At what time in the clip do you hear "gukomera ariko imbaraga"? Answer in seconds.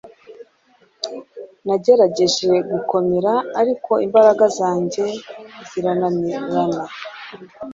2.71-4.45